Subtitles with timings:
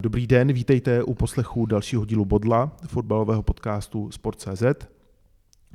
[0.00, 4.62] Dobrý den, vítejte u poslechu dalšího dílu Bodla, fotbalového podcastu Sport.cz.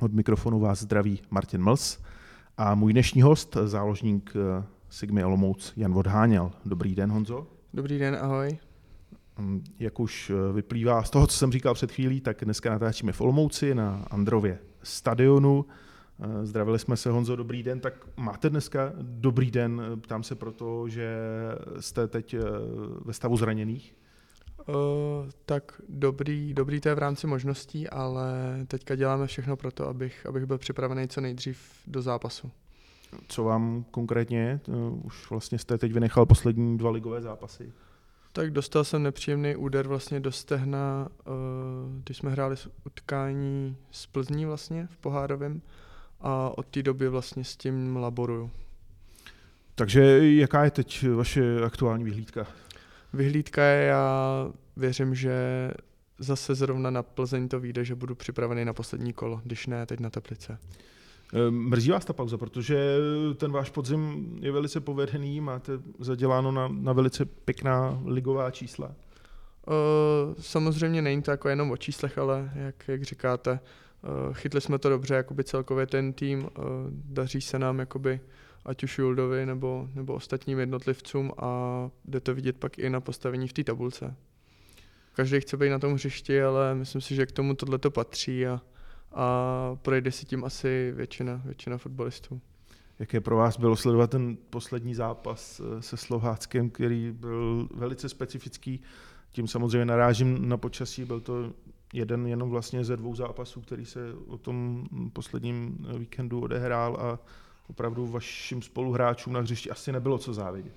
[0.00, 1.98] Od mikrofonu vás zdraví Martin Mls
[2.56, 6.50] a můj dnešní host, záložník eh, Sigmy Olomouc Jan Vodháněl.
[6.64, 7.46] Dobrý den, Honzo.
[7.74, 8.58] Dobrý den, ahoj.
[9.38, 13.12] Mm, jak už eh, vyplývá z toho, co jsem říkal před chvílí, tak dneska natáčíme
[13.12, 15.64] v Olomouci na Andrově stadionu.
[16.20, 17.80] Eh, zdravili jsme se, Honzo, dobrý den.
[17.80, 19.82] Tak máte dneska dobrý den?
[20.00, 21.16] Ptám se proto, že
[21.80, 22.36] jste teď
[23.04, 23.94] ve stavu zraněných?
[24.68, 24.74] Uh,
[25.46, 28.32] tak dobrý, dobrý to je v rámci možností, ale
[28.66, 32.50] teďka děláme všechno pro to, abych, abych byl připravený co nejdřív do zápasu.
[33.28, 34.60] Co vám konkrétně?
[34.66, 37.72] Uh, už vlastně jste teď vynechal poslední dva ligové zápasy.
[38.32, 41.34] Tak dostal jsem nepříjemný úder vlastně do stehna, uh,
[42.02, 42.56] když jsme hráli
[42.86, 45.62] utkání s Plzní vlastně v Pohárovém
[46.20, 48.50] a od té doby vlastně s tím laboruju.
[49.74, 52.46] Takže jaká je teď vaše aktuální vyhlídka?
[53.14, 55.34] Vyhlídka je, já věřím, že
[56.18, 60.00] zase zrovna na Plzeň to vyjde, že budu připravený na poslední kolo, když ne teď
[60.00, 60.58] na Teplice.
[61.34, 62.96] Ehm, mrzí vás ta pauza, protože
[63.36, 68.86] ten váš podzim je velice povedený, máte zaděláno na, na velice pěkná ligová čísla.
[69.66, 73.60] Uh, samozřejmě není to jako jenom o číslech, ale jak, jak říkáte,
[74.02, 76.48] uh, chytli jsme to dobře, jakoby celkově ten tým, uh,
[76.90, 78.20] daří se nám jakoby
[78.64, 81.50] ať už Juldovi nebo, nebo ostatním jednotlivcům a
[82.04, 84.16] jde to vidět pak i na postavení v té tabulce.
[85.12, 88.46] Každý chce být na tom hřišti, ale myslím si, že k tomu tohle to patří
[88.46, 88.60] a,
[89.12, 92.40] a projde si tím asi většina, většina fotbalistů.
[92.98, 98.80] Jaké pro vás bylo sledovat ten poslední zápas eh, se Slováckem, který byl velice specifický?
[99.32, 101.52] Tím samozřejmě narážím na počasí, byl to
[101.92, 107.18] jeden jenom vlastně ze dvou zápasů, který se o tom posledním víkendu odehrál a
[107.68, 110.72] opravdu vašim spoluhráčům na hřišti asi nebylo co závidět.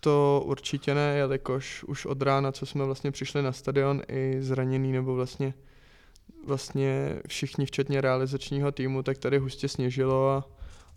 [0.00, 4.92] To určitě ne, jelikož už od rána, co jsme vlastně přišli na stadion, i zraněný
[4.92, 5.54] nebo vlastně,
[6.46, 10.44] vlastně všichni, včetně realizačního týmu, tak tady hustě sněžilo a,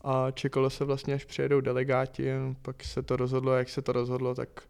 [0.02, 2.28] a čekalo se vlastně, až přijedou delegáti,
[2.62, 4.64] pak se to rozhodlo, jak se to rozhodlo, tak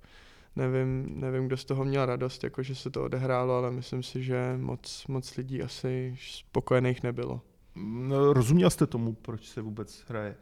[0.56, 4.24] nevím, nevím, kdo z toho měl radost, jako že se to odehrálo, ale myslím si,
[4.24, 7.42] že moc, moc lidí asi spokojených nebylo.
[7.75, 10.36] No, rozuměl jste tomu, proč se vůbec hraje?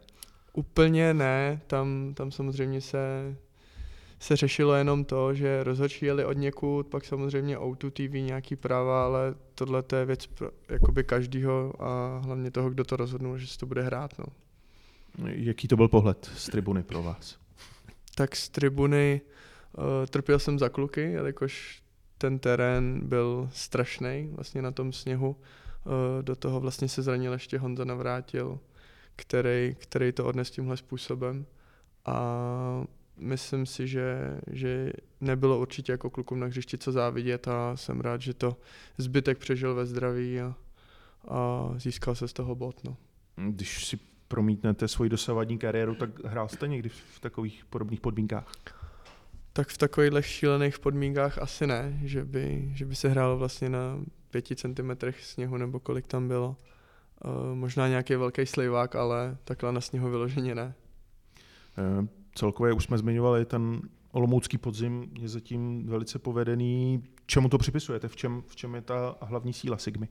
[0.52, 3.36] Úplně ne, tam, tam samozřejmě se,
[4.18, 9.04] se řešilo jenom to, že rozhodčí jeli od někud, pak samozřejmě O2 TV nějaký práva,
[9.04, 13.58] ale tohle je věc pro jakoby každýho a hlavně toho, kdo to rozhodnul, že se
[13.58, 14.18] to bude hrát.
[14.18, 14.24] No.
[15.26, 17.38] Jaký to byl pohled z tribuny pro vás?
[18.14, 19.20] Tak z tribuny
[19.78, 21.82] uh, trpěl jsem za kluky, jelikož
[22.18, 25.36] ten terén byl strašný vlastně na tom sněhu.
[25.86, 28.58] Eh, do toho vlastně se zranil ještě Honza Navrátil,
[29.16, 31.46] který, který to odnes tímhle způsobem.
[32.04, 32.84] A
[33.16, 38.20] myslím si, že, že nebylo určitě jako klukům na hřišti co závidět a jsem rád,
[38.20, 38.56] že to
[38.98, 40.54] zbytek přežil ve zdraví a,
[41.28, 42.84] a získal se z toho bod.
[42.84, 42.96] No.
[43.36, 48.52] Když si promítnete svoji dosavadní kariéru, tak hrál jste někdy v takových podobných podmínkách?
[49.52, 53.98] Tak v takových šílených podmínkách asi ne, že by, že by se hrálo vlastně na
[54.34, 56.56] pěti centimetrech sněhu nebo kolik tam bylo.
[57.24, 60.74] Uh, možná nějaký velký slivák, ale takhle na sněhu vyloženě ne.
[61.78, 63.80] Uh, celkově už jsme zmiňovali, ten
[64.12, 67.04] olomoucký podzim je zatím velice povedený.
[67.26, 68.08] Čemu to připisujete?
[68.08, 70.08] V čem, v čem je ta hlavní síla Sigmy?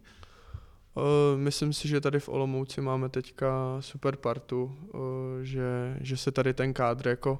[0.95, 1.03] Uh,
[1.39, 4.75] myslím si, že tady v Olomouci máme teďka super partu,
[5.41, 7.39] že, že se tady ten kádr jako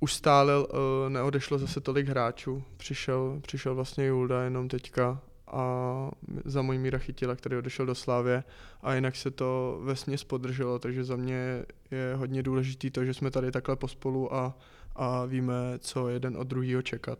[0.00, 2.62] ustálil, uh, neodešlo zase tolik hráčů.
[2.76, 6.10] Přišel, přišel vlastně Julda jenom teďka a
[6.44, 8.44] za můj míra chytila, který odešel do Slávě
[8.82, 13.30] a jinak se to vesně spodrželo, takže za mě je hodně důležitý to, že jsme
[13.30, 14.58] tady takhle pospolu a,
[14.96, 17.18] a víme, co jeden od druhého čekat.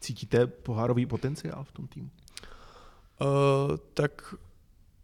[0.00, 2.10] Cítíte pohárový potenciál v tom týmu?
[3.20, 4.34] Uh, tak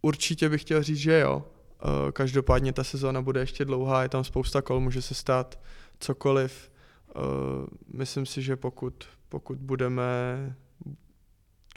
[0.03, 1.37] určitě bych chtěl říct, že jo.
[1.37, 5.59] Uh, každopádně ta sezóna bude ještě dlouhá, je tam spousta kol, může se stát
[6.01, 6.71] cokoliv.
[7.17, 10.03] Uh, myslím si, že pokud, pokud budeme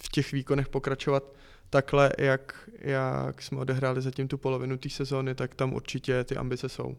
[0.01, 1.23] v těch výkonech pokračovat
[1.69, 6.69] takhle, jak, jak jsme odehráli zatím tu polovinu té sezóny, tak tam určitě ty ambice
[6.69, 6.95] jsou.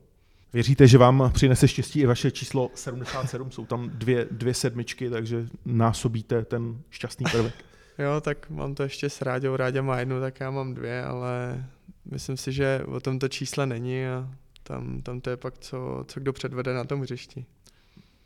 [0.53, 3.51] Věříte, že vám přinese štěstí i vaše číslo 77?
[3.51, 7.55] Jsou tam dvě, dvě sedmičky, takže násobíte ten šťastný prvek.
[7.99, 9.57] Jo, tak mám to ještě s Ráďou.
[9.57, 11.65] Ráďa má jednu, tak já mám dvě, ale
[12.11, 14.29] myslím si, že o tomto čísle není a
[14.63, 17.45] tam, tam to je pak, co, co kdo předvede na tom hřišti.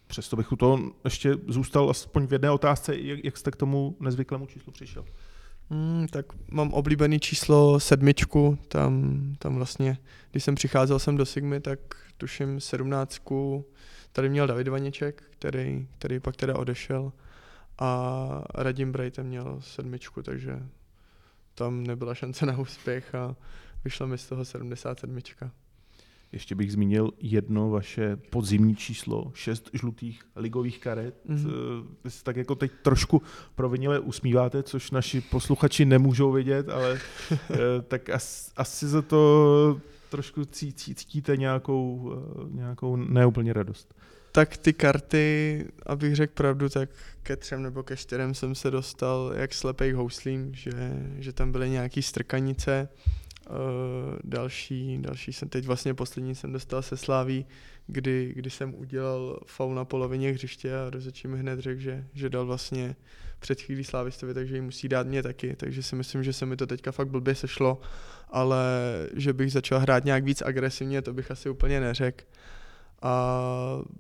[0.07, 3.97] Přesto bych u toho ještě zůstal aspoň v jedné otázce, jak, jak jste k tomu
[4.01, 5.05] nezvyklému číslu přišel.
[5.71, 9.99] Hmm, tak mám oblíbený číslo sedmičku, tam, tam vlastně,
[10.31, 11.79] když jsem přicházel sem do Sigmy, tak
[12.19, 13.67] tuším sedmnáctku,
[14.13, 17.13] tady měl David Vaněček, který, který pak teda odešel
[17.79, 20.63] a Radim Brighton měl sedmičku, takže
[21.55, 23.37] tam nebyla šance na úspěch a
[23.85, 25.19] vyšla mi z toho 77.
[26.35, 31.15] Ještě bych zmínil jedno vaše podzimní číslo, šest žlutých ligových karet.
[31.29, 31.87] Mm-hmm.
[32.05, 33.23] Vy se tak jako teď trošku
[33.55, 36.99] provinile usmíváte, což naši posluchači nemůžou vidět, ale
[37.33, 37.57] eh,
[37.89, 43.95] tak asi, asi za to trošku cítíte nějakou, eh, nějakou neúplně radost.
[44.33, 46.91] Tak ty karty, abych řekl pravdu, tak
[47.23, 50.71] ke třem nebo ke čtyřem jsem se dostal jak slepej houslím, že,
[51.19, 52.89] že tam byly nějaký strkanice,
[53.51, 57.47] Uh, další, další jsem teď vlastně poslední jsem dostal se Sláví,
[57.87, 62.29] kdy, kdy jsem udělal faul na polovině hřiště a rozhodčí mi hned řekl, že, že
[62.29, 62.97] dal vlastně
[63.39, 66.57] před chvílí Slávistovi, takže ji musí dát mě taky, takže si myslím, že se mi
[66.57, 67.81] to teďka fakt blbě sešlo,
[68.29, 68.67] ale
[69.17, 72.25] že bych začal hrát nějak víc agresivně, to bych asi úplně neřekl.
[73.03, 73.39] A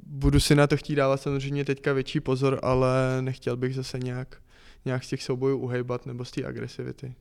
[0.06, 4.43] budu si na to chtít dávat samozřejmě teďka větší pozor, ale nechtěl bych zase nějak,
[4.85, 7.14] nějak z těch soubojů uhejbat nebo z té agresivity.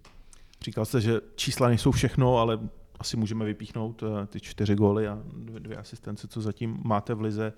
[0.63, 2.59] Říkal jste, že čísla nejsou všechno, ale
[2.99, 5.23] asi můžeme vypíchnout eh, ty čtyři góly a
[5.59, 7.53] dvě asistence, co zatím máte v lize.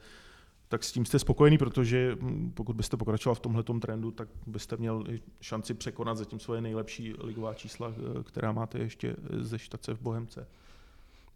[0.67, 4.77] Tak s tím jste spokojený, protože hm, pokud byste pokračoval v tomhle trendu, tak byste
[4.77, 5.03] měl
[5.41, 10.47] šanci překonat zatím svoje nejlepší ligová čísla, eh, která máte ještě ze štace v Bohemce.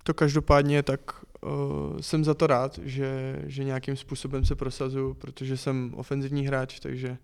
[0.04, 1.02] To každopádně tak
[1.42, 1.50] uh,
[2.00, 7.18] jsem za to rád, že, že nějakým způsobem se prosazuju, protože jsem ofenzivní hráč, takže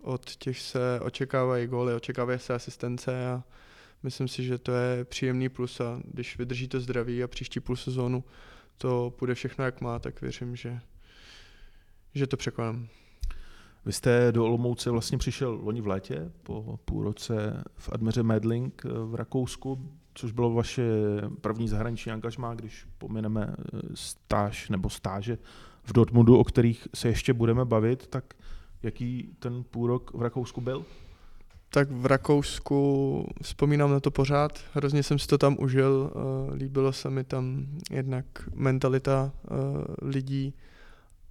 [0.00, 3.42] od těch se očekávají góly, očekávají se asistence a
[4.02, 7.76] Myslím si, že to je příjemný plus a když vydrží to zdraví a příští půl
[7.76, 8.24] sezónu
[8.78, 10.80] to půjde všechno jak má, tak věřím, že,
[12.14, 12.88] že to překonám.
[13.86, 18.82] Vy jste do Olomouce vlastně přišel loni v létě, po půl roce v Admeře Medling
[18.84, 20.82] v Rakousku, což bylo vaše
[21.40, 25.38] první zahraniční angažmá, když pomineme eh, stáž nebo stáže
[25.84, 28.34] v Dortmundu, o kterých se ještě budeme bavit, tak
[28.82, 30.84] jaký ten půl rok v Rakousku byl?
[31.74, 36.92] Tak v Rakousku vzpomínám na to pořád, hrozně jsem si to tam užil, uh, líbilo
[36.92, 39.58] se mi tam jednak mentalita uh,
[40.02, 40.54] lidí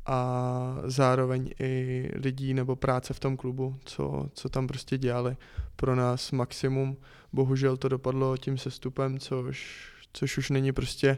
[0.06, 5.38] a zároveň i lidí nebo práce v tom klubu, co, co tam prostě dělali
[5.76, 6.98] pro nás maximum.
[7.34, 11.18] Bohužel to dopadlo tím sestupem, což, což už není prostě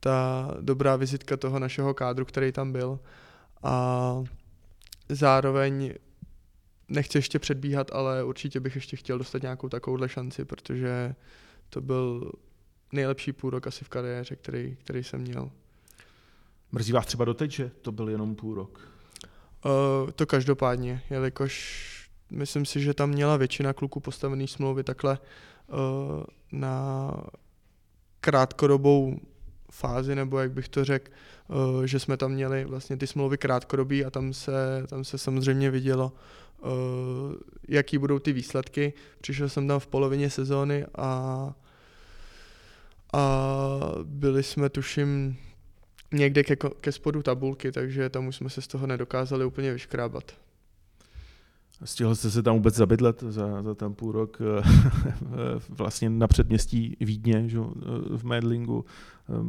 [0.00, 3.00] ta dobrá vizitka toho našeho kádru, který tam byl.
[3.62, 4.24] A
[5.08, 5.94] zároveň
[6.90, 11.14] nechci ještě předbíhat, ale určitě bych ještě chtěl dostat nějakou takovouhle šanci, protože
[11.70, 12.32] to byl
[12.92, 15.50] nejlepší půl rok asi v kariéře, který, který jsem měl.
[16.72, 18.90] Mrzí vás třeba doteď, že to byl jenom půl rok?
[19.64, 21.86] Uh, to každopádně, jelikož
[22.30, 25.76] myslím si, že tam měla většina kluků postavený smlouvy takhle uh,
[26.52, 27.10] na
[28.20, 29.20] krátkodobou
[29.70, 31.12] fázi, nebo jak bych to řekl,
[31.48, 35.70] uh, že jsme tam měli vlastně ty smlouvy krátkodobí a tam se, tam se samozřejmě
[35.70, 36.12] vidělo,
[37.68, 38.92] jaký budou ty výsledky.
[39.20, 41.54] Přišel jsem tam v polovině sezóny a,
[43.12, 43.24] a
[44.04, 45.36] byli jsme tuším
[46.12, 50.32] někde ke, ke spodu tabulky, takže tam už jsme se z toho nedokázali úplně vyškrábat.
[51.84, 54.62] Stihl jste se tam vůbec zabydlet za, za ten půl rok eh,
[55.68, 58.84] vlastně na předměstí Vídně, že, eh, v Medlingu.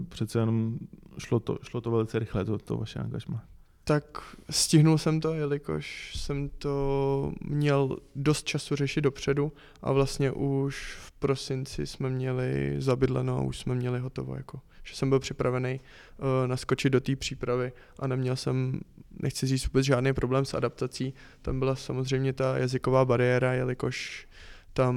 [0.09, 0.77] Přece jenom
[1.17, 3.43] šlo to, šlo to velice rychle, to, to vaše angažma
[3.91, 10.97] tak stihnul jsem to, jelikož jsem to měl dost času řešit dopředu a vlastně už
[10.99, 14.35] v prosinci jsme měli zabydleno a už jsme měli hotovo.
[14.35, 14.59] Jako.
[14.83, 18.79] Že jsem byl připravený uh, naskočit do té přípravy a neměl jsem,
[19.19, 21.13] nechci říct vůbec žádný problém s adaptací.
[21.41, 24.27] Tam byla samozřejmě ta jazyková bariéra, jelikož
[24.73, 24.95] tam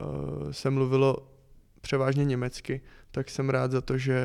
[0.00, 1.32] uh, se mluvilo
[1.80, 4.16] převážně německy, tak jsem rád za to, že,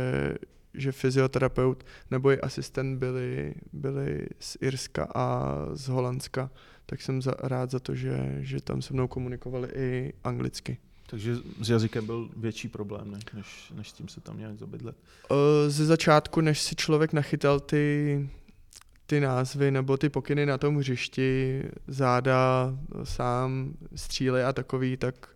[0.74, 6.50] že fyzioterapeut nebo i asistent byli, byli z Irska a z Holandska,
[6.86, 10.78] tak jsem za, rád za to, že, že tam se mnou komunikovali i anglicky.
[11.06, 13.20] Takže s jazykem byl větší problém, ne?
[13.34, 14.96] než, než s tím se tam nějak zabydlet?
[15.68, 18.30] Ze začátku, než si člověk nachytal ty,
[19.06, 25.30] ty názvy nebo ty pokyny na tom hřišti, záda, sám, stříle a takový, tak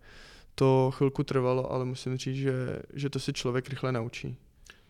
[0.54, 4.36] to chvilku trvalo, ale musím říct, že, že to si člověk rychle naučí.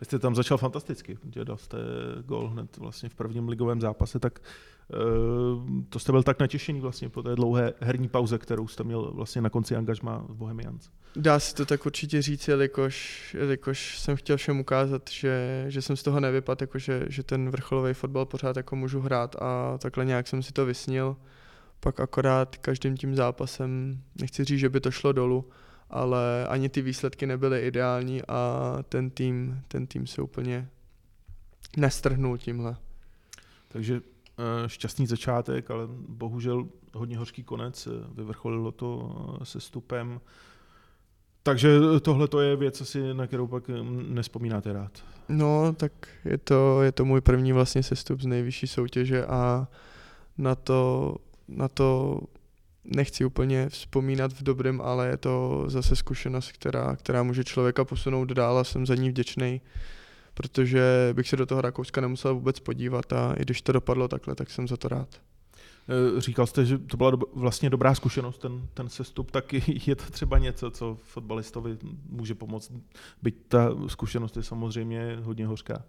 [0.01, 1.79] Vy jste tam začal fantasticky, protože dal jste
[2.25, 7.09] gol hned vlastně v prvním ligovém zápase, tak uh, to jste byl tak natěšený vlastně
[7.09, 10.91] po té dlouhé herní pauze, kterou jste měl vlastně na konci angažma v Bohemians.
[11.17, 15.97] Dá se to tak určitě říct, jelikož, jelikož jsem chtěl všem ukázat, že, že jsem
[15.97, 20.05] z toho nevypadl, jako že, že ten vrcholový fotbal pořád jako můžu hrát a takhle
[20.05, 21.17] nějak jsem si to vysnil.
[21.81, 25.49] Pak akorát každým tím zápasem, nechci říct, že by to šlo dolů,
[25.91, 30.69] ale ani ty výsledky nebyly ideální a ten tým, ten tým se úplně
[31.77, 32.77] nestrhnul tímhle.
[33.69, 34.01] Takže
[34.39, 40.21] eh, šťastný začátek, ale bohužel hodně hořký konec, vyvrcholilo to eh, se stupem.
[41.43, 43.71] Takže tohle to je věc asi, na kterou pak
[44.09, 44.93] nespomínáte rád.
[45.29, 45.93] No, tak
[46.25, 49.69] je to, je to můj první vlastně sestup z nejvyšší soutěže a
[50.39, 51.17] na to,
[51.49, 52.21] na to
[52.97, 58.29] nechci úplně vzpomínat v dobrém, ale je to zase zkušenost, která, která může člověka posunout
[58.33, 59.61] dál a jsem za ní vděčný,
[60.35, 64.35] protože bych se do toho Rakouska nemusel vůbec podívat a i když to dopadlo takhle,
[64.35, 65.09] tak jsem za to rád.
[65.89, 69.53] Eh, říkal jste, že to byla vlastně dobrá zkušenost, ten, ten sestup, tak
[69.87, 71.79] je to třeba něco, co fotbalistovi
[72.09, 72.73] může pomoct,
[73.23, 75.83] byť ta zkušenost je samozřejmě hodně hořká.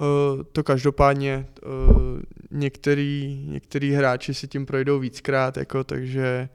[0.00, 2.20] Uh, to každopádně uh,
[2.50, 6.48] některý, některý hráči si tím projdou víckrát, jako, takže,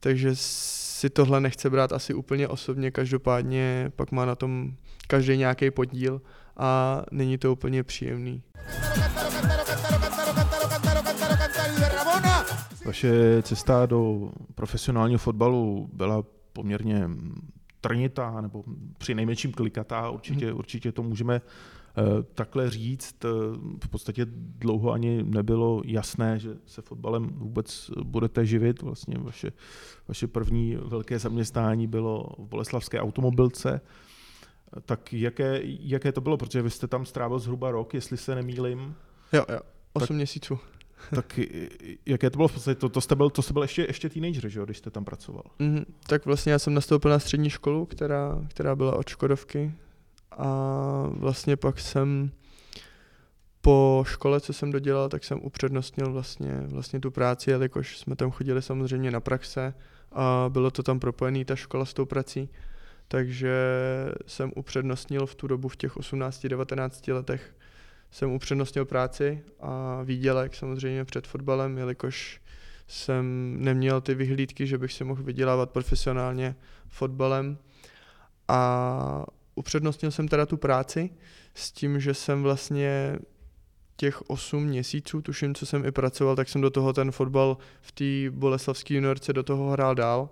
[0.00, 4.74] takže si tohle nechce brát asi úplně osobně, každopádně pak má na tom
[5.06, 6.20] každý nějaký podíl
[6.56, 8.42] a není to úplně příjemný.
[12.86, 17.10] Vaše cesta do profesionálního fotbalu byla poměrně
[17.80, 18.64] trnitá, nebo
[18.98, 20.58] při nejmenším klikatá, určitě, mhm.
[20.58, 21.40] určitě to můžeme
[21.98, 23.24] Eh, takhle říct.
[23.24, 23.28] Eh,
[23.84, 28.82] v podstatě dlouho ani nebylo jasné, že se fotbalem vůbec budete živit.
[28.82, 29.52] Vlastně vaše,
[30.08, 33.80] vaše první velké zaměstnání bylo v Boleslavské automobilce.
[34.84, 36.36] Tak jaké, jaké to bylo?
[36.36, 38.94] Protože vy jste tam strávil zhruba rok, jestli se nemýlim.
[39.32, 39.60] Jo, jo,
[39.92, 40.58] 8 tak, měsíců.
[41.14, 41.40] Tak
[42.06, 42.80] jaké to bylo v podstatě?
[42.80, 45.04] To, to, jste byl, to jste byl ještě, ještě teenager, že jo, když jste tam
[45.04, 45.42] pracoval?
[45.58, 49.72] Mm, tak vlastně já jsem nastoupil na střední školu, která, která byla od Škodovky,
[50.38, 50.48] a
[51.10, 52.30] vlastně pak jsem
[53.60, 58.30] po škole, co jsem dodělal, tak jsem upřednostnil vlastně, vlastně tu práci, jelikož jsme tam
[58.30, 59.74] chodili samozřejmě na praxe
[60.12, 62.48] a bylo to tam propojené, ta škola s tou prací.
[63.08, 63.54] Takže
[64.26, 67.54] jsem upřednostnil v tu dobu v těch 18-19 letech
[68.10, 72.40] jsem upřednostnil práci a výdělek samozřejmě před fotbalem, jelikož
[72.88, 76.56] jsem neměl ty vyhlídky, že bych si mohl vydělávat profesionálně
[76.88, 77.58] fotbalem.
[78.48, 81.10] A upřednostnil jsem teda tu práci
[81.54, 83.18] s tím, že jsem vlastně
[83.96, 87.92] těch 8 měsíců, tuším, co jsem i pracoval, tak jsem do toho ten fotbal v
[87.92, 90.30] té boleslavské juniorce do toho hrál dál.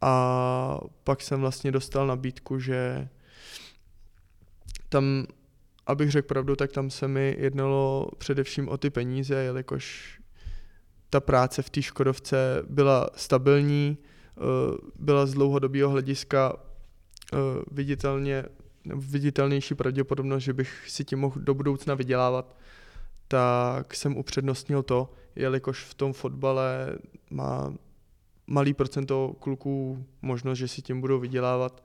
[0.00, 3.08] A pak jsem vlastně dostal nabídku, že
[4.88, 5.26] tam,
[5.86, 10.16] abych řekl pravdu, tak tam se mi jednalo především o ty peníze, jelikož
[11.10, 13.98] ta práce v té Škodovce byla stabilní,
[14.36, 14.40] eh,
[14.98, 16.52] byla z dlouhodobého hlediska
[17.32, 17.38] uh,
[17.70, 18.44] viditelně,
[18.94, 22.56] viditelnější pravděpodobnost, že bych si tím mohl do budoucna vydělávat,
[23.28, 26.98] tak jsem upřednostnil to, jelikož v tom fotbale
[27.30, 27.74] má
[28.46, 31.82] malý procento kluků možnost, že si tím budou vydělávat.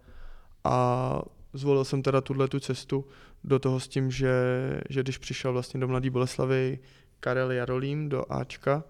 [0.64, 1.22] A
[1.54, 3.06] zvolil jsem teda tuhle tu cestu
[3.44, 4.34] do toho s tím, že,
[4.90, 6.80] že když přišel vlastně do Mladé Boleslavy
[7.20, 8.84] Karel Jarolím do Ačka,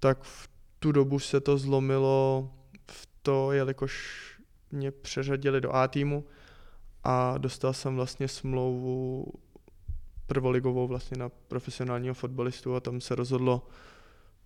[0.00, 0.48] tak v
[0.78, 2.50] tu dobu se to zlomilo
[2.90, 4.24] v to, jelikož
[4.72, 6.24] mě přeřadili do A týmu
[7.04, 9.26] a dostal jsem vlastně smlouvu
[10.26, 13.68] prvoligovou vlastně na profesionálního fotbalistu a tam se rozhodlo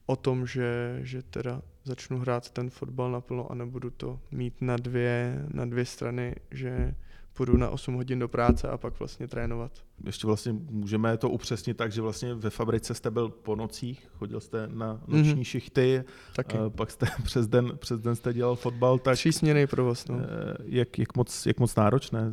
[0.07, 4.77] o tom, že, že teda začnu hrát ten fotbal naplno a nebudu to mít na
[4.77, 6.95] dvě, na dvě strany, že
[7.35, 9.73] půjdu na 8 hodin do práce a pak vlastně trénovat.
[10.05, 14.41] Ještě vlastně můžeme to upřesnit tak, že vlastně ve fabrice jste byl po nocích, chodil
[14.41, 15.43] jste na noční mm-hmm.
[15.43, 16.05] šichty,
[16.37, 16.59] Taky.
[16.59, 18.99] A pak jste přes den, přes den jste dělal fotbal.
[18.99, 20.09] Tak Třísměný provoz.
[20.09, 20.17] No.
[20.19, 22.33] Eh, jak, jak, moc, jak moc náročné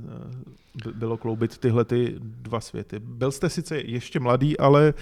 [0.88, 3.00] eh, bylo kloubit tyhle ty dva světy.
[3.00, 4.94] Byl jste sice ještě mladý, ale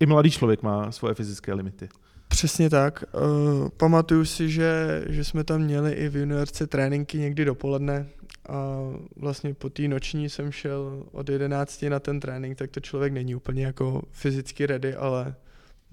[0.00, 1.88] i mladý člověk má svoje fyzické limity.
[2.28, 3.04] Přesně tak.
[3.14, 8.06] Uh, pamatuju si, že, že jsme tam měli i v juniorce tréninky někdy dopoledne
[8.48, 8.78] a
[9.16, 13.34] vlastně po té noční jsem šel od 11 na ten trénink, tak to člověk není
[13.34, 15.34] úplně jako fyzicky ready, ale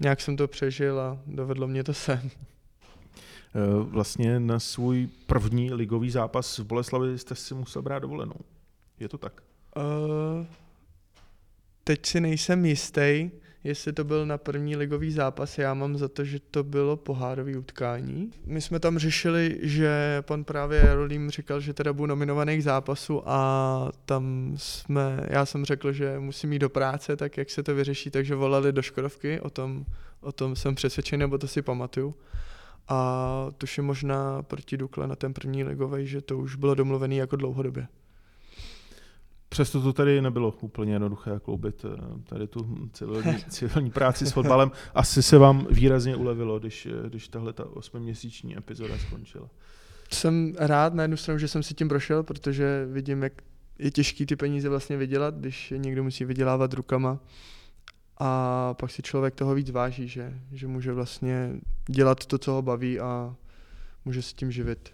[0.00, 2.30] nějak jsem to přežil a dovedlo mě to sem.
[3.56, 8.34] Eh, vlastně na svůj první ligový zápas v Boleslavi jste si musel brát dovolenou.
[9.00, 9.42] Je to tak?
[9.76, 10.46] Uh,
[11.84, 13.30] teď si nejsem jistý,
[13.64, 17.56] jestli to byl na první ligový zápas, já mám za to, že to bylo pohárový
[17.56, 18.30] utkání.
[18.46, 23.90] My jsme tam řešili, že pan právě Jarolím říkal, že teda budu nominovaných zápasů a
[24.04, 28.10] tam jsme, já jsem řekl, že musím jít do práce, tak jak se to vyřeší,
[28.10, 29.84] takže volali do Škodovky, o tom,
[30.20, 32.14] o tom jsem přesvědčený, nebo to si pamatuju.
[32.88, 37.36] A tuším možná proti Dukle na ten první ligový, že to už bylo domluvený jako
[37.36, 37.86] dlouhodobě.
[39.54, 44.70] Přesto to tady nebylo úplně jednoduché kloubit eh, tady tu civilní, civilní práci s fotbalem.
[44.94, 49.48] Asi se vám výrazně ulevilo, když, eh, když tahle ta osmiměsíční epizoda skončila.
[50.12, 53.32] Jsem rád na jednu stranu, že jsem si tím prošel, protože vidím, jak
[53.78, 57.18] je těžký ty peníze vlastně vydělat, když někdo musí vydělávat rukama.
[58.18, 61.50] A pak si člověk toho víc váží, že, že může vlastně
[61.86, 63.36] dělat to, co ho baví a
[64.04, 64.93] může se tím živit.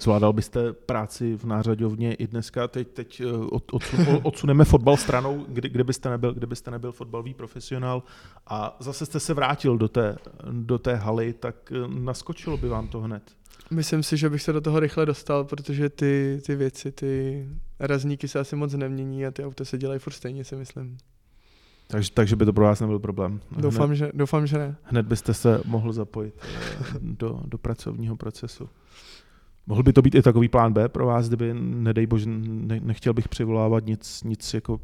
[0.00, 2.68] Zvládal byste práci v nářadovně i dneska?
[2.68, 3.82] Teď, teď eh, od, od,
[4.22, 8.02] odsuneme fotbal stranou, kdy, kde, byste nebyl, kde byste nebyl fotbalový profesionál
[8.46, 10.16] a zase jste se vrátil do té,
[10.52, 13.22] do té haly, tak eh, naskočilo by vám to hned.
[13.70, 17.44] Myslím si, že bych se do toho rychle dostal, protože ty, ty věci, ty
[17.80, 20.98] razníky se asi moc nemění a ty auta se dělají furt stejně, si myslím.
[21.86, 23.40] Takže, takže by to pro vás nebyl problém.
[23.58, 24.76] Doufám, hned, že, doufám že ne.
[24.82, 28.68] Hned byste se mohl zapojit eh, do, do pracovního procesu.
[29.68, 33.12] Mohl by to být i takový plán B pro vás, kdyby, nedej bože, ne, nechtěl
[33.12, 34.80] bych přivolávat nic, nic jako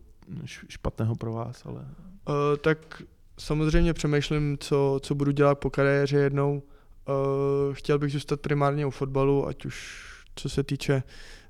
[0.69, 1.81] špatného pro vás, ale...
[1.81, 3.03] Uh, tak
[3.39, 6.63] samozřejmě přemýšlím, co, co budu dělat po kariéře jednou.
[7.09, 11.03] Uh, chtěl bych zůstat primárně u fotbalu, ať už co se týče,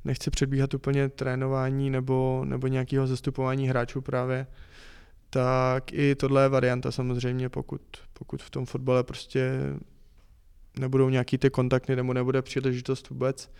[0.05, 4.47] nechci předbíhat úplně trénování nebo, nebo nějakého zastupování hráčů právě,
[5.31, 7.81] tak i tohle je varianta samozřejmě, pokud,
[8.13, 9.51] pokud v tom fotbale prostě
[10.79, 13.51] nebudou nějaký ty kontakty nebo nebude příležitost vůbec,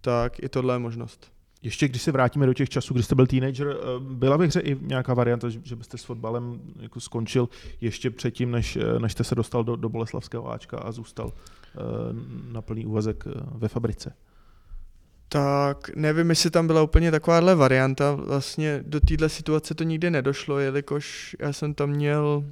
[0.00, 1.32] tak i tohle je možnost.
[1.62, 4.60] Ještě když se vrátíme do těch časů, kdy jste byl teenager, eh, byla ve hře
[4.60, 7.48] i nějaká varianta, že byste s fotbalem jako skončil
[7.80, 11.78] ještě předtím, než, eh, než jste se dostal do, do Boleslavského Ačka a zůstal eh,
[12.52, 14.14] na plný úvazek ve fabrice?
[15.28, 18.14] Tak nevím, jestli tam byla úplně takováhle varianta.
[18.14, 22.44] Vlastně do téhle situace to nikdy nedošlo, jelikož já jsem tam měl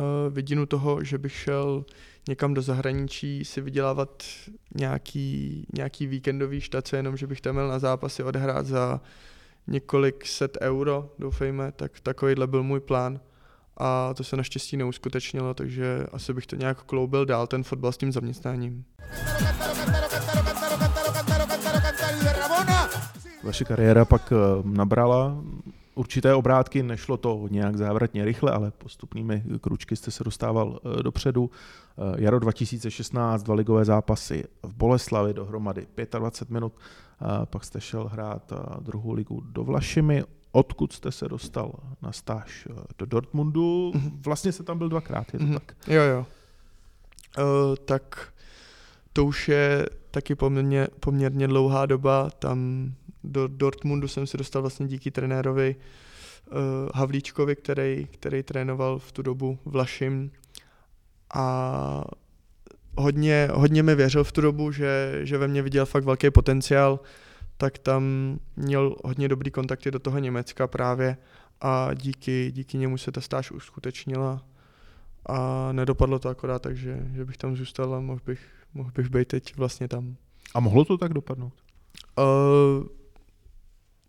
[0.00, 1.84] uh, vidinu toho, že bych šel
[2.28, 4.24] někam do zahraničí si vydělávat
[4.74, 9.00] nějaký, nějaký víkendový štace, jenom že bych tam měl na zápasy odehrát za
[9.66, 13.20] několik set euro, doufejme, tak takovýhle byl můj plán.
[13.76, 17.96] A to se naštěstí neuskutečnilo, takže asi bych to nějak kloubil dál, ten fotbal s
[17.96, 18.84] tím zaměstnáním.
[23.44, 25.42] Vaše kariéra pak eh, nabrala
[25.96, 31.50] určité obrátky, nešlo to nějak závratně rychle, ale postupnými kručky jste se dostával eh, dopředu.
[31.98, 35.86] Eh, jaro 2016, dva ligové zápasy v Boleslavi dohromady
[36.18, 36.72] 25 minut,
[37.44, 43.06] pak jste šel hrát druhou ligu do Vlašimi, odkud jste se dostal na stáž do
[43.06, 43.92] Dortmundu.
[43.94, 44.22] Mhm.
[44.24, 45.54] Vlastně se tam byl dvakrát, je to mm-hmm.
[45.54, 45.76] tak?
[45.88, 46.26] Jo, jo.
[47.38, 48.32] Uh, tak
[49.12, 52.30] to už je taky poměrně, poměrně dlouhá doba.
[52.38, 52.92] Tam
[53.26, 56.56] do Dortmundu jsem se dostal vlastně díky trenérovi uh,
[56.94, 60.30] Havlíčkovi, který, který trénoval v tu dobu v Lašim
[61.34, 62.04] a
[62.96, 67.00] hodně, hodně mi věřil v tu dobu, že, že ve mně viděl fakt velký potenciál,
[67.56, 68.02] tak tam
[68.56, 71.16] měl hodně dobrý kontakty do toho Německa právě
[71.60, 74.42] a díky, díky němu se ta stáž uskutečnila
[75.26, 78.40] a nedopadlo to akorát tak, že, že bych tam zůstal a mohl bych,
[78.74, 80.16] mohl bych být teď vlastně tam.
[80.54, 81.52] A mohlo to tak dopadnout?
[82.18, 82.86] Uh,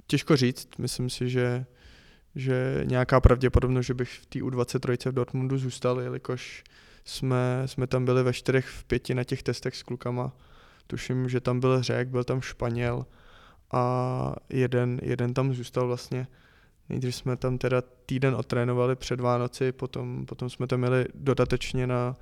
[0.08, 0.70] těžko říct.
[0.78, 1.65] Myslím si, že,
[2.36, 6.63] že nějaká pravděpodobnost, že bych v té U23 v Dortmundu zůstal, jelikož
[7.06, 10.32] jsme, jsme tam byli ve čtyřech, v pěti na těch testech s klukama.
[10.88, 13.06] Tuším, že tam byl Řek, byl tam Španěl
[13.72, 16.28] a jeden, jeden tam zůstal vlastně.
[16.89, 22.15] Nejdřív jsme tam teda týden otrénovali před Vánoci, potom, potom jsme tam měli dodatečně na,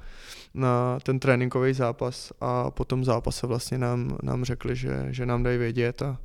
[0.54, 5.58] na ten tréninkový zápas a potom zápase vlastně nám, nám řekli, že, že nám dají
[5.58, 6.18] vědět a,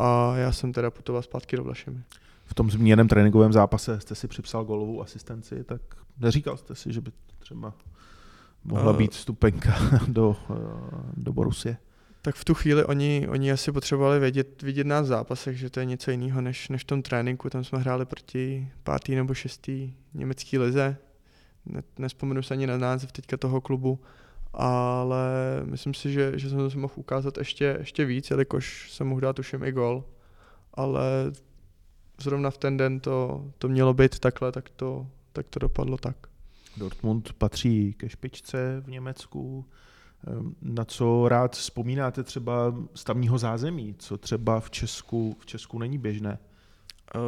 [0.00, 2.02] a já jsem teda putoval zpátky do Vlašimi.
[2.44, 5.80] V tom zmíněném tréninkovém zápase jste si připsal golovou asistenci, tak
[6.18, 7.72] neříkal jste si, že by třeba
[8.64, 10.36] mohla být vstupenka do,
[11.16, 11.76] do Borusie?
[12.22, 15.80] Tak v tu chvíli oni, oni asi potřebovali vědět, vidět nás v zápasech, že to
[15.80, 17.50] je něco jiného než, než v tom tréninku.
[17.50, 20.96] Tam jsme hráli proti pátý nebo šestý německý lize.
[21.66, 24.00] Ne, nespomenu se ani na název teďka toho klubu
[24.52, 25.28] ale
[25.64, 29.36] myslím si, že, že jsem to mohl ukázat ještě, ještě víc, jelikož jsem mohl dát
[29.36, 30.04] tuším i gol,
[30.74, 31.02] ale
[32.22, 36.16] zrovna v ten den to, to mělo být takhle, tak to, tak to dopadlo tak.
[36.76, 39.66] Dortmund patří ke špičce v Německu.
[40.26, 45.78] Ehm, na co rád vzpomínáte třeba z tamního zázemí, co třeba v Česku, v Česku
[45.78, 46.38] není běžné?
[47.14, 47.20] Uh,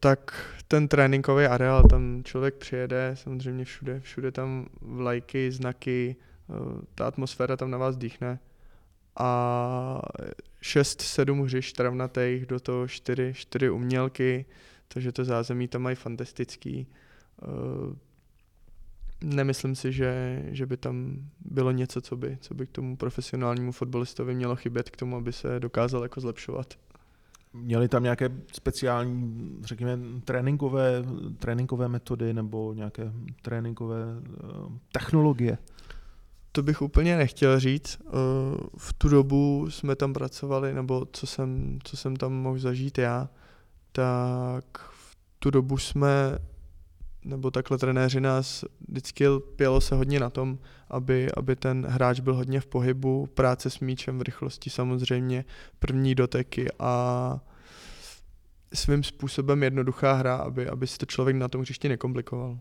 [0.00, 6.16] tak ten tréninkový areál, tam člověk přijede, samozřejmě všude, všude tam vlajky, znaky,
[6.94, 8.38] ta atmosféra tam na vás dýchne.
[9.16, 10.00] A
[10.62, 14.44] 6-7 hřiš travnatých, do toho 4, 4 umělky,
[14.88, 16.86] takže to zázemí tam mají fantastický.
[17.42, 17.96] Uh,
[19.24, 23.72] nemyslím si, že, že by tam bylo něco, co by, co by k tomu profesionálnímu
[23.72, 26.74] fotbalistovi mělo chybět k tomu, aby se dokázal jako zlepšovat.
[27.52, 31.04] Měli tam nějaké speciální, řekněme, tréninkové,
[31.38, 35.58] tréninkové metody nebo nějaké tréninkové uh, technologie?
[36.56, 37.98] To bych úplně nechtěl říct.
[38.04, 38.12] Uh,
[38.78, 43.28] v tu dobu jsme tam pracovali, nebo co jsem, co jsem tam mohl zažít já,
[43.92, 46.38] tak v tu dobu jsme
[47.24, 49.24] nebo takhle trenéři nás vždycky
[49.56, 53.80] pělo se hodně na tom, aby, aby ten hráč byl hodně v pohybu, práce s
[53.80, 55.44] míčem v rychlosti samozřejmě,
[55.78, 57.40] první doteky a
[58.74, 62.58] svým způsobem jednoduchá hra, aby, aby si to člověk na tom hřišti nekomplikoval.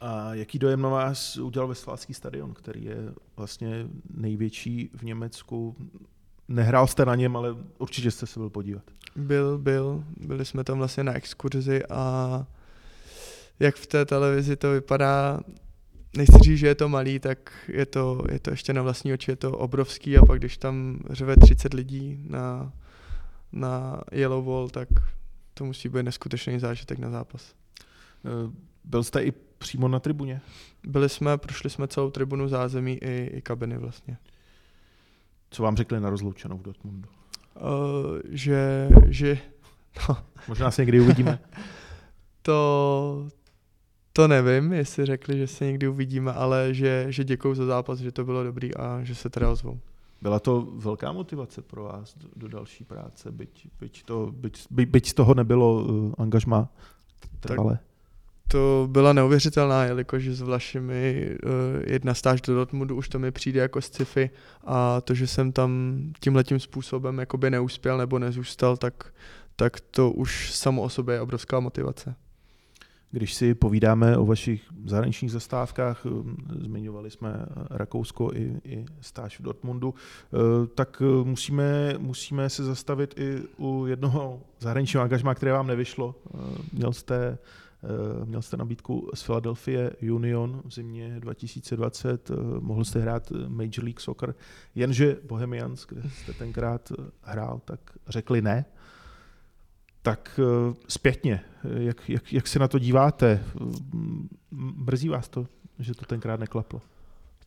[0.00, 2.96] A jaký dojem na vás udělal Westfálský stadion, který je
[3.36, 5.76] vlastně největší v Německu?
[6.48, 8.82] Nehrál jste na něm, ale určitě jste se byl podívat.
[9.16, 10.04] Byl, byl.
[10.16, 12.46] Byli jsme tam vlastně na exkurzi a
[13.60, 15.40] jak v té televizi to vypadá,
[16.16, 19.30] nechci říct, že je to malý, tak je to, je to ještě na vlastní oči,
[19.30, 22.72] je to obrovský a pak když tam řve 30 lidí na,
[23.52, 24.88] na Yellow Wall, tak
[25.54, 27.54] to musí být neskutečný zážitek na zápas.
[28.84, 30.40] Byl jste i přímo na tribuně?
[30.86, 34.16] Byli jsme, prošli jsme celou tribunu zázemí i, i kabiny vlastně.
[35.50, 37.08] Co vám řekli na rozloučenou v Dortmundu?
[37.60, 39.38] Uh, že, že
[40.08, 40.16] no.
[40.48, 41.38] Možná se někdy uvidíme.
[42.42, 43.28] to,
[44.12, 48.12] to nevím, jestli řekli, že se někdy uvidíme, ale že, že děkuju za zápas, že
[48.12, 49.80] to bylo dobrý a že se teda ozvou.
[50.22, 54.86] Byla to velká motivace pro vás do, do další práce, byť, byť, to, byť, by,
[54.86, 56.68] byť z toho nebylo uh, angažma
[57.40, 57.74] trvalé?
[57.74, 57.89] Tak
[58.50, 61.50] to byla neuvěřitelná, jelikož s Vlašimi uh,
[61.86, 64.30] jedna stáž do Dortmundu už to mi přijde jako sci-fi
[64.64, 69.12] a to, že jsem tam tímhletím způsobem jakoby neuspěl nebo nezůstal, tak,
[69.56, 72.14] tak to už samo o sobě je obrovská motivace.
[73.10, 79.42] Když si povídáme o vašich zahraničních zastávkách, um, zmiňovali jsme Rakousko i, i stáž v
[79.42, 86.14] Dortmundu, uh, tak musíme, musíme se zastavit i u jednoho zahraničního angažma, které vám nevyšlo.
[86.72, 87.38] Měl jste
[88.24, 94.34] Měl jste nabídku z Philadelphia Union v zimě 2020, mohl jste hrát Major League Soccer,
[94.74, 98.64] jenže Bohemians, kde jste tenkrát hrál, tak řekli ne.
[100.02, 103.44] Tak eh, zpětně, jak, jak, jak se na to díváte?
[104.76, 105.46] Mrzí vás to,
[105.78, 106.82] že to tenkrát neklaplo?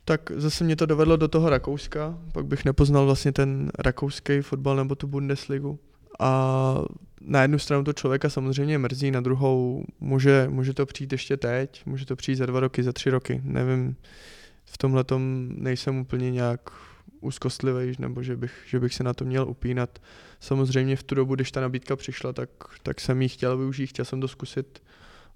[0.06, 4.76] Tak zase mě to dovedlo do toho Rakouska, pak bych nepoznal vlastně ten rakouský fotbal
[4.76, 5.80] nebo tu Bundesligu.
[6.20, 6.76] A
[7.22, 11.86] na jednu stranu to člověka samozřejmě mrzí, na druhou může, může to přijít ještě teď,
[11.86, 13.96] může to přijít za dva roky, za tři roky, nevím.
[14.66, 15.06] V tomhle
[15.48, 16.60] nejsem úplně nějak
[17.22, 20.00] úzkostlivý, nebo že bych, že bych se na to měl upínat.
[20.40, 22.50] Samozřejmě v tu dobu, když ta nabídka přišla, tak,
[22.84, 24.84] tak jsem ji chtěl využít, chtěl jsem to zkusit.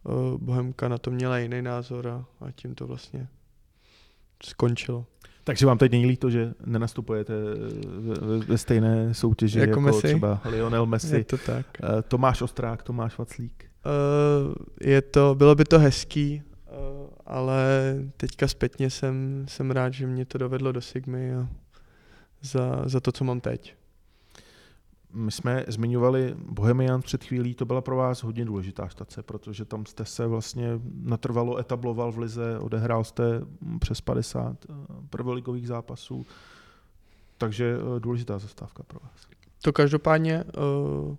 [0.04, 3.28] Uh, Bohemka na to měla jiný názor a, a tím to vlastně
[4.44, 5.06] skončilo.
[5.48, 7.34] Takže vám teď není líto, že nenastupujete
[7.98, 10.08] ve, ve stejné soutěži jako, jako Messi?
[10.08, 11.66] třeba Lionel Messi, je to tak.
[11.84, 13.66] Uh, Tomáš Ostrák, Tomáš Vaclík?
[14.46, 17.66] Uh, je to, bylo by to hezký, uh, ale
[18.18, 21.48] teďka zpětně jsem, jsem rád, že mě to dovedlo do Sigmy a
[22.42, 23.76] za, za to, co mám teď.
[25.14, 29.86] My jsme zmiňovali Bohemian před chvílí, to byla pro vás hodně důležitá štace, protože tam
[29.86, 30.70] jste se vlastně
[31.02, 33.42] natrvalo etabloval v lize, odehrál jste
[33.80, 34.74] přes 50 eh,
[35.10, 36.26] prvoligových zápasů,
[37.38, 39.28] takže eh, důležitá zastávka pro vás.
[39.62, 41.16] To každopádně uh,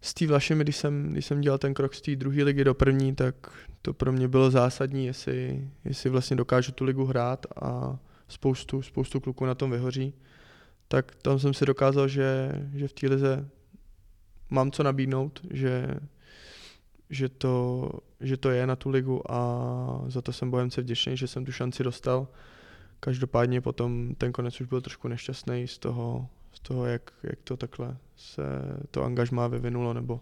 [0.00, 2.74] s tím Vlašemi, když jsem, když jsem dělal ten krok z té druhé ligy do
[2.74, 3.34] první, tak
[3.82, 9.20] to pro mě bylo zásadní, jestli, jestli vlastně dokážu tu ligu hrát a spoustu, spoustu
[9.20, 10.14] kluků na tom vyhoří,
[10.92, 13.48] tak tam jsem si dokázal, že, že v té lize
[14.50, 15.94] mám co nabídnout, že,
[17.10, 21.26] že, to, že to je na tu ligu a za to jsem Bohemce vděčný, že
[21.26, 22.28] jsem tu šanci dostal.
[23.00, 27.56] Každopádně potom ten konec už byl trošku nešťastný z toho, z toho jak, jak to
[27.56, 28.42] takhle se
[28.90, 30.20] to angažmá vyvinulo, nebo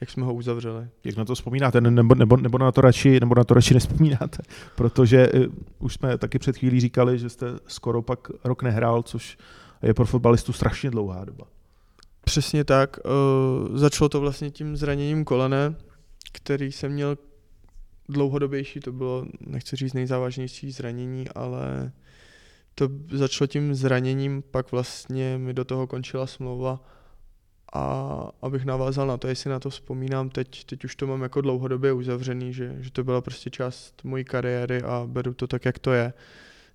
[0.00, 0.88] jak jsme ho uzavřeli.
[1.04, 4.42] Jak na to vzpomínáte, nebo, nebo, nebo, na to radši, nebo na to radši nespomínáte,
[4.76, 9.38] protože uh, už jsme taky před chvílí říkali, že jste skoro pak rok nehrál, což
[9.82, 11.44] je pro fotbalistu strašně dlouhá doba.
[12.24, 12.96] Přesně tak.
[13.04, 15.74] Uh, začalo to vlastně tím zraněním kolene,
[16.32, 17.18] který jsem měl
[18.08, 21.92] dlouhodobější, to bylo, nechci říct nejzávažnější zranění, ale
[22.74, 26.80] to začalo tím zraněním, pak vlastně mi do toho končila smlouva
[27.72, 31.40] A abych navázal na to, jestli na to vzpomínám, teď, teď už to mám jako
[31.40, 35.78] dlouhodobě uzavřený, že, že to byla prostě část mojí kariéry a beru to tak, jak
[35.78, 36.12] to je.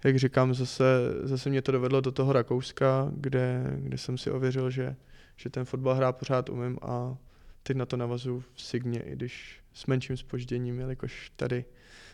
[0.04, 0.84] Jak říkám, zase,
[1.24, 4.96] zase mě to dovedlo do toho Rakouska, kde, kde jsem si ověřil, že,
[5.38, 7.18] že ten fotbal hrát pořád umím a
[7.64, 11.66] teď na to navazu v Signě, i když s menším spožděním, jelikož tady,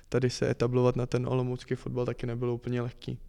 [0.09, 3.19] tady se etablovat na ten olomoucký fotbal taky nebylo úplně lehký.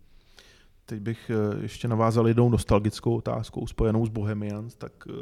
[0.86, 5.12] Teď bych eh, ještě navázal jednou nostalgickou otázkou spojenou s Bohemians, tak eh,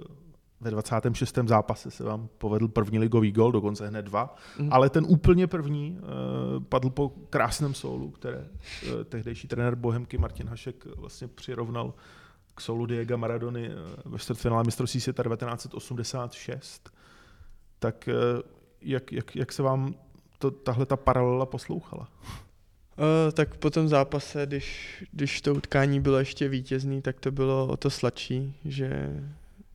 [0.61, 1.39] ve 26.
[1.47, 4.73] zápase se vám povedl první ligový gol, dokonce hned dva, mm.
[4.73, 10.49] ale ten úplně první uh, padl po krásném soulu, které uh, tehdejší trenér Bohemky Martin
[10.49, 11.95] Hašek vlastně přirovnal
[12.55, 13.71] k soulu Diego Maradony
[14.05, 16.91] ve čtvrtfinále mistrovství světa 1986.
[17.79, 18.43] Tak uh,
[18.81, 19.95] jak, jak, jak se vám
[20.39, 22.09] to, tahle ta paralela poslouchala?
[22.99, 27.67] Uh, tak po tom zápase, když, když to utkání bylo ještě vítězný, tak to bylo
[27.67, 29.11] o to sladší, že,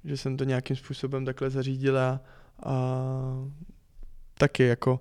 [0.05, 2.21] že jsem to nějakým způsobem takhle zařídila
[2.63, 2.73] a
[4.33, 4.99] taky jako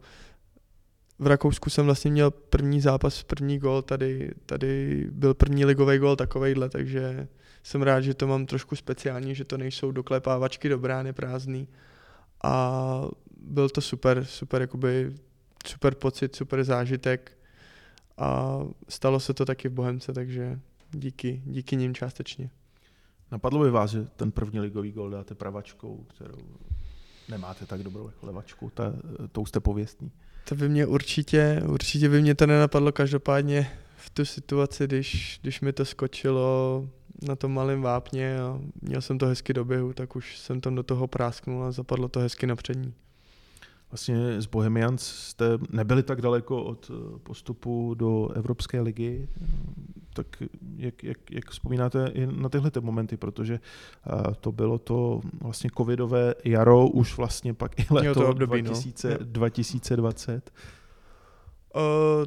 [1.19, 6.17] v Rakousku jsem vlastně měl první zápas, první gol, tady, tady byl první ligový gol
[6.17, 7.29] takovejhle, takže
[7.63, 11.69] jsem rád, že to mám trošku speciální, že to nejsou doklepávačky do brány prázdný
[12.45, 13.05] a
[13.41, 15.13] byl to super, super jakoby
[15.67, 17.39] super pocit, super zážitek
[18.19, 20.61] a stalo se to taky v Bohemce, takže
[20.91, 22.51] díky, díky nim částečně.
[23.33, 26.39] Napadlo by vás, že ten první ligový gol dáte pravačkou, kterou
[27.29, 28.93] nemáte tak dobrou jako levačku, ta,
[29.33, 30.11] tou jste pověstní.
[30.49, 35.61] To by mě určitě, určitě by mě to nenapadlo, každopádně v tu situaci, když, když
[35.61, 36.89] mi to skočilo
[37.23, 40.75] na tom malém vápně a měl jsem to hezky do běhu, tak už jsem tam
[40.75, 42.95] do toho prásknul a zapadlo to hezky na přední.
[43.93, 49.29] Vlastně z Bohemians jste nebyli tak daleko od eh, postupu do Evropské ligy,
[50.15, 50.27] tak
[50.77, 53.61] jak, jak, jak vzpomínáte i na tyhle ty momenty, protože
[54.13, 59.11] uh, to bylo to vlastně covidové jaro, už vlastně pak i leto to období, 2000,
[59.11, 59.17] no.
[59.21, 60.51] 2020.
[61.75, 61.81] Uh,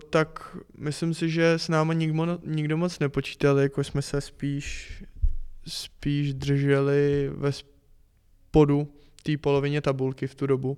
[0.09, 5.03] tak myslím si, že s námi nikdo, nikdo moc nepočítal, jako jsme se spíš,
[5.67, 8.87] spíš drželi ve spodu
[9.23, 10.77] té polovině tabulky v tu dobu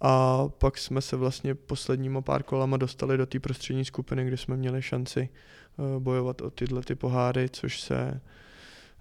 [0.00, 4.56] a pak jsme se vlastně posledníma pár kolama dostali do té prostřední skupiny, kde jsme
[4.56, 5.28] měli šanci
[5.76, 8.20] uh, bojovat o tyhle ty poháry, což se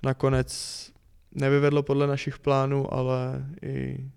[0.03, 0.91] nakonec
[1.31, 4.09] nevyvedlo podle našich plánů, ale i,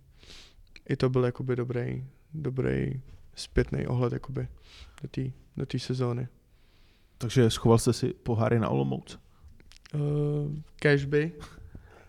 [0.89, 3.01] i to byl jakoby dobrý, dobrý
[3.35, 4.49] zpětný ohled jakoby
[5.03, 5.23] do té
[5.57, 6.29] do tý sezóny.
[7.19, 9.19] Takže schoval jste si poháry na Olomouc?
[9.95, 10.01] Uh,
[10.77, 11.33] cash by.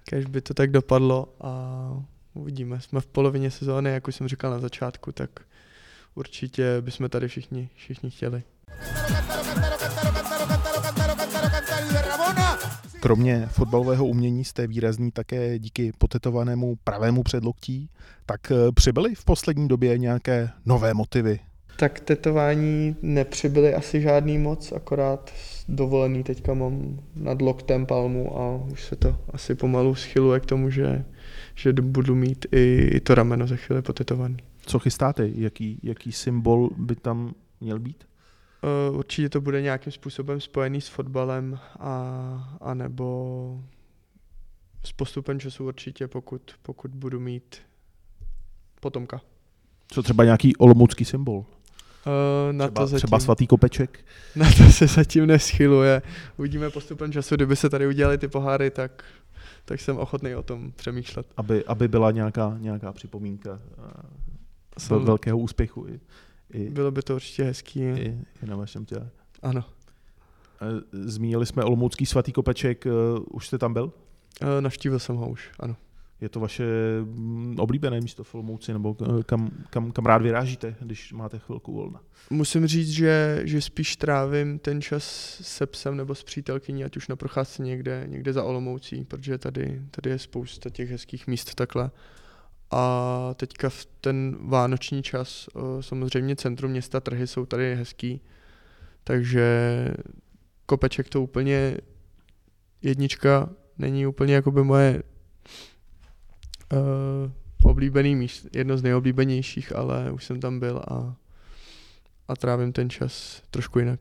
[0.03, 2.81] Cash by to tak dopadlo a uvidíme.
[2.81, 5.29] Jsme v polovině sezóny, jak už jsem říkal na začátku, tak
[6.15, 8.43] určitě bychom tady všichni, všichni chtěli.
[12.99, 17.89] Kromě fotbalového umění jste výrazný také díky potetovanému pravému předloktí.
[18.25, 21.39] Tak eh, přibyly v poslední době nějaké nové motivy?
[21.77, 25.31] Tak tetování nepřibyly asi žádný moc, akorát
[25.67, 30.69] dovolený teďka mám nad loktem palmu a už se to asi pomalu schyluje k tomu,
[30.69, 31.05] že,
[31.61, 34.37] že budu mít i, i to rameno za chvíli potetovaný.
[34.65, 35.29] Co chystáte?
[35.35, 38.07] Jaký, jaký symbol by tam měl být?
[38.89, 43.63] Uh, určitě to bude nějakým způsobem spojený s fotbalem a, a nebo
[44.85, 47.57] s postupem času určitě, pokud, pokud budu mít
[48.79, 49.21] potomka.
[49.87, 51.37] Co třeba nějaký olomoucký symbol?
[51.37, 54.05] Uh, na třeba, to zatím, třeba svatý kopeček?
[54.35, 56.01] Na to se zatím neschyluje.
[56.37, 59.03] Uvidíme postupem času, kdyby se tady udělali ty poháry, tak,
[59.65, 61.27] tak jsem ochotný o tom přemýšlet.
[61.37, 63.59] Aby, aby byla nějaká, nějaká připomínka
[64.91, 65.87] uh, velkého úspěchu.
[65.87, 65.99] I.
[66.53, 67.79] I, Bylo by to určitě hezký.
[67.79, 69.09] I, i na vašem těle.
[69.41, 69.63] Ano.
[70.91, 72.85] Zmínili jsme Olomoucký svatý kopeček,
[73.31, 73.93] už jste tam byl?
[74.59, 75.75] Navštívil jsem ho už, ano.
[76.21, 76.63] Je to vaše
[77.03, 82.01] mm, oblíbené místo v Olomouci, nebo kam, kam, kam rád vyrážíte, když máte chvilku volna?
[82.29, 85.03] Musím říct, že, že spíš trávím ten čas
[85.41, 89.81] se psem nebo s přítelkyní, ať už na procházce někde, někde za Olomoucí, protože tady,
[89.91, 91.91] tady je spousta těch hezkých míst takhle.
[92.71, 98.21] A teďka v ten vánoční čas, samozřejmě centrum města, trhy jsou tady hezký,
[99.03, 99.87] takže
[100.65, 101.77] kopeček to úplně
[102.81, 105.03] jednička není úplně jakoby moje
[106.71, 107.31] uh,
[107.63, 111.15] oblíbený míst, jedno z nejoblíbenějších, ale už jsem tam byl a,
[112.27, 113.99] a trávím ten čas trošku jinak.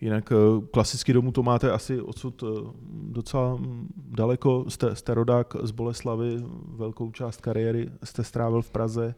[0.00, 3.58] Jinak eh, klasicky domů to máte asi odsud eh, docela
[3.96, 4.64] daleko.
[4.68, 9.14] Jste, jste rodák z Boleslavy, velkou část kariéry jste strávil v Praze,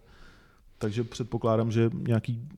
[0.79, 2.49] takže předpokládám, že nějaký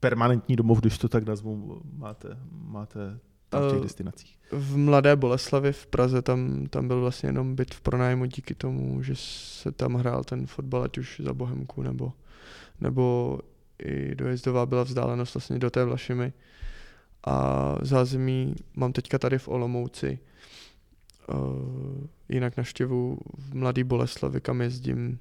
[0.00, 3.18] permanentní domov, když to tak nazvu, máte, máte
[3.54, 4.38] tam v těch Eh, destinacích?
[4.52, 9.02] V Mladé Boleslavi v Praze tam, tam byl vlastně jenom byt v pronájmu díky tomu,
[9.02, 12.12] že se tam hrál ten fotbal, ať už za Bohemku nebo,
[12.80, 13.38] nebo
[13.78, 16.32] i dojezdová byla vzdálenost vlastně do té Vlašimi.
[17.26, 20.18] A zázemí mám teďka tady v Olomouci.
[21.28, 25.18] Uh, jinak naštěvu v Mladý Boleslavi, kam jezdím.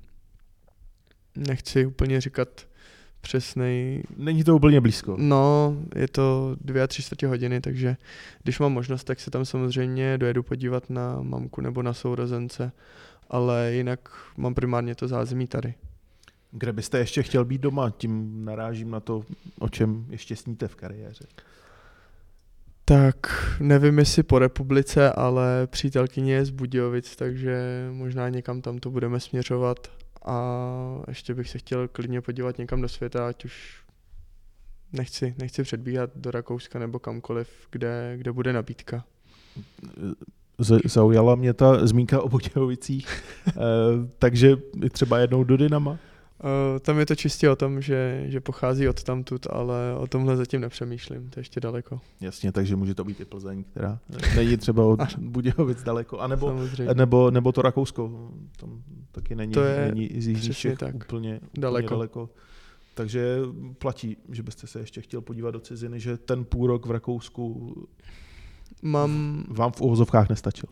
[1.35, 2.67] Nechci úplně říkat
[3.23, 5.15] přesnej Není to úplně blízko.
[5.19, 7.97] No, je to dvě a tři čtvrtě hodiny, takže
[8.43, 12.71] když mám možnost, tak se tam samozřejmě dojedu podívat na mamku nebo na sourozence,
[13.29, 13.99] ale jinak
[14.37, 15.73] mám primárně to zázemí tady.
[16.51, 17.89] Kde byste ještě chtěl být doma?
[17.89, 19.23] Tím narážím na to,
[19.59, 21.25] o čem ještě sníte v kariéře.
[22.85, 23.15] Tak
[23.59, 27.57] nevím, jestli po republice, ale přítelkyně je z Budějovic, takže
[27.91, 32.89] možná někam tam to budeme směřovat a ještě bych se chtěl klidně podívat někam do
[32.89, 33.83] světa, ať už
[34.93, 39.05] nechci, nechci předbíhat do Rakouska nebo kamkoliv, kde, kde bude nabídka.
[40.59, 43.53] Z- Zaujala mě ta zmínka o Budějovicích, Eh,
[44.19, 44.55] takže
[44.91, 45.97] třeba jednou do Dynama.
[46.43, 50.37] Uh, tam je to čistě o tom, že, že pochází od tamtud, ale o tomhle
[50.37, 52.01] zatím nepřemýšlím, to je ještě daleko.
[52.21, 53.99] Jasně, takže může to být i Plzeň, která
[54.35, 56.93] není třeba od Budějovic daleko, anebo, Samozřejmě.
[56.93, 60.95] nebo, nebo to Rakousko, tam taky není, To je není z jižních Čech tak.
[60.95, 61.89] úplně, úplně Daleko.
[61.89, 62.29] daleko.
[62.95, 63.37] Takže
[63.77, 67.75] platí, že byste se ještě chtěl podívat do ciziny, že ten půl rok v Rakousku
[68.81, 70.69] Mám, vám v uvozovkách nestačil.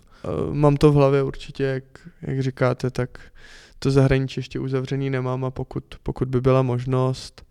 [0.48, 1.84] uh, mám to v hlavě určitě, jak,
[2.22, 3.20] jak říkáte, tak
[3.84, 7.46] to zahraničí ještě uzavřený nemám a pokud, pokud by byla možnost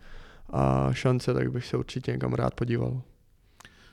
[0.51, 3.03] a šance, tak bych se určitě někam rád podíval.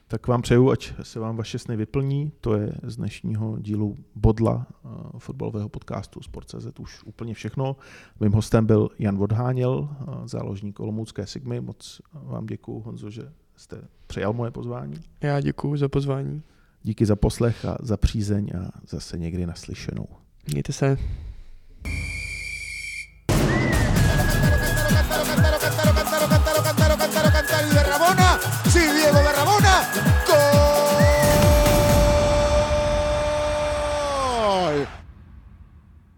[0.07, 2.31] Tak vám přeju, ať se vám vaše sny vyplní.
[2.41, 7.75] To je z dnešního dílu Bodla eh, fotbalového podcastu Sport.cz už úplně všechno.
[8.19, 11.61] Mým hostem byl Jan Vodháněl, eh, záložník Olomoucké Sigmy.
[11.61, 14.95] Moc vám děkuji, Honzo, že jste přijal moje pozvání.
[15.21, 16.41] Já děkuji za pozvání.
[16.83, 20.07] Díky za poslech a za přízeň a zase někdy naslyšenou.
[20.51, 20.97] Mějte se.